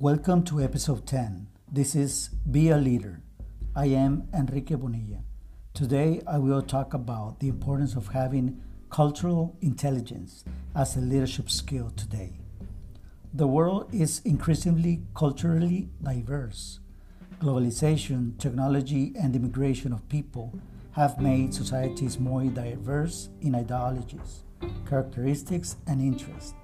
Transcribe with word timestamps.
Welcome 0.00 0.44
to 0.44 0.62
episode 0.62 1.06
10. 1.06 1.46
This 1.70 1.94
is 1.94 2.30
Be 2.50 2.70
a 2.70 2.78
Leader. 2.78 3.20
I 3.76 3.84
am 3.88 4.30
Enrique 4.32 4.74
Bonilla. 4.74 5.18
Today 5.74 6.22
I 6.26 6.38
will 6.38 6.62
talk 6.62 6.94
about 6.94 7.38
the 7.40 7.48
importance 7.48 7.94
of 7.94 8.08
having 8.08 8.62
cultural 8.88 9.58
intelligence 9.60 10.42
as 10.74 10.96
a 10.96 11.00
leadership 11.00 11.50
skill 11.50 11.90
today. 11.90 12.38
The 13.34 13.46
world 13.46 13.90
is 13.92 14.22
increasingly 14.24 15.02
culturally 15.14 15.90
diverse. 16.02 16.80
Globalization, 17.38 18.38
technology, 18.38 19.12
and 19.20 19.36
immigration 19.36 19.92
of 19.92 20.08
people 20.08 20.58
have 20.92 21.20
made 21.20 21.52
societies 21.52 22.18
more 22.18 22.42
diverse 22.44 23.28
in 23.42 23.54
ideologies, 23.54 24.44
characteristics, 24.88 25.76
and 25.86 26.00
interests. 26.00 26.54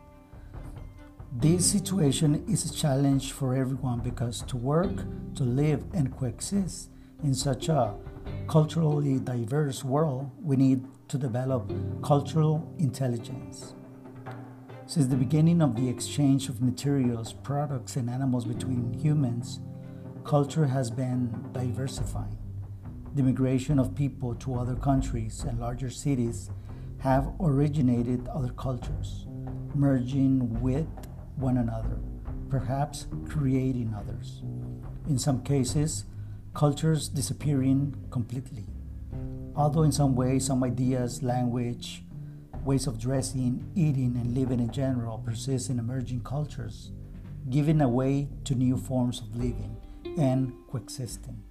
This 1.32 1.70
situation 1.70 2.44
is 2.48 2.70
a 2.70 2.72
challenge 2.72 3.32
for 3.32 3.54
everyone 3.54 4.00
because 4.00 4.42
to 4.42 4.56
work, 4.56 4.94
to 5.34 5.42
live, 5.42 5.84
and 5.92 6.16
coexist 6.16 6.90
in 7.22 7.34
such 7.34 7.68
a 7.68 7.94
culturally 8.48 9.18
diverse 9.18 9.84
world, 9.84 10.30
we 10.40 10.56
need 10.56 10.86
to 11.08 11.18
develop 11.18 11.70
cultural 12.02 12.72
intelligence. 12.78 13.74
Since 14.86 15.08
the 15.08 15.16
beginning 15.16 15.60
of 15.60 15.76
the 15.76 15.88
exchange 15.88 16.48
of 16.48 16.62
materials, 16.62 17.32
products, 17.32 17.96
and 17.96 18.08
animals 18.08 18.44
between 18.44 18.94
humans, 18.94 19.60
culture 20.24 20.66
has 20.66 20.90
been 20.90 21.50
diversifying. 21.52 22.38
The 23.14 23.22
migration 23.22 23.78
of 23.78 23.94
people 23.94 24.34
to 24.36 24.54
other 24.54 24.76
countries 24.76 25.44
and 25.46 25.58
larger 25.58 25.90
cities 25.90 26.50
have 26.98 27.32
originated 27.40 28.26
other 28.28 28.52
cultures, 28.52 29.26
merging 29.74 30.60
with 30.60 30.86
one 31.36 31.58
another, 31.58 31.98
perhaps 32.48 33.06
creating 33.28 33.94
others. 33.94 34.42
In 35.08 35.18
some 35.18 35.42
cases, 35.42 36.04
cultures 36.54 37.08
disappearing 37.08 37.94
completely. 38.10 38.66
Although, 39.54 39.82
in 39.82 39.92
some 39.92 40.14
ways, 40.14 40.46
some 40.46 40.64
ideas, 40.64 41.22
language, 41.22 42.02
ways 42.64 42.86
of 42.86 42.98
dressing, 42.98 43.70
eating, 43.74 44.16
and 44.16 44.34
living 44.34 44.60
in 44.60 44.70
general 44.70 45.18
persist 45.18 45.70
in 45.70 45.78
emerging 45.78 46.22
cultures, 46.22 46.90
giving 47.48 47.78
way 47.92 48.28
to 48.44 48.54
new 48.54 48.76
forms 48.76 49.20
of 49.20 49.36
living 49.36 49.76
and 50.18 50.52
coexisting. 50.68 51.42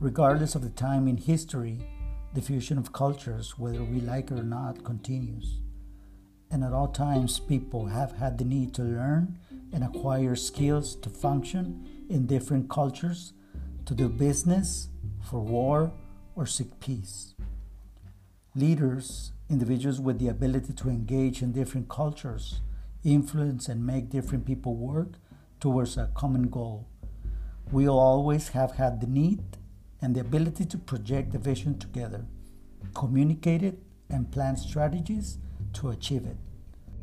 Regardless 0.00 0.54
of 0.54 0.62
the 0.62 0.70
time 0.70 1.08
in 1.08 1.16
history, 1.16 1.86
the 2.34 2.42
fusion 2.42 2.76
of 2.76 2.92
cultures, 2.92 3.58
whether 3.58 3.84
we 3.84 4.00
like 4.00 4.30
it 4.30 4.38
or 4.38 4.42
not, 4.42 4.84
continues 4.84 5.60
and 6.52 6.62
at 6.62 6.72
all 6.72 6.88
times 6.88 7.40
people 7.40 7.86
have 7.86 8.12
had 8.12 8.36
the 8.36 8.44
need 8.44 8.74
to 8.74 8.82
learn 8.82 9.38
and 9.72 9.82
acquire 9.82 10.36
skills 10.36 10.94
to 10.96 11.08
function 11.08 11.88
in 12.10 12.26
different 12.26 12.68
cultures, 12.68 13.32
to 13.86 13.94
do 13.94 14.08
business, 14.08 14.88
for 15.28 15.40
war, 15.40 15.90
or 16.36 16.44
seek 16.44 16.78
peace. 16.78 17.34
Leaders, 18.54 19.32
individuals 19.48 19.98
with 19.98 20.18
the 20.18 20.28
ability 20.28 20.74
to 20.74 20.90
engage 20.90 21.40
in 21.40 21.52
different 21.52 21.88
cultures, 21.88 22.60
influence 23.02 23.68
and 23.68 23.86
make 23.86 24.10
different 24.10 24.44
people 24.44 24.76
work 24.76 25.14
towards 25.58 25.96
a 25.96 26.10
common 26.14 26.48
goal. 26.48 26.86
We 27.70 27.88
always 27.88 28.48
have 28.48 28.72
had 28.72 29.00
the 29.00 29.06
need 29.06 29.42
and 30.02 30.14
the 30.14 30.20
ability 30.20 30.66
to 30.66 30.76
project 30.76 31.32
the 31.32 31.38
vision 31.38 31.78
together, 31.78 32.26
communicate 32.94 33.62
it, 33.62 33.78
and 34.10 34.30
plan 34.30 34.58
strategies 34.58 35.38
to 35.74 35.90
achieve 35.90 36.26
it. 36.26 36.36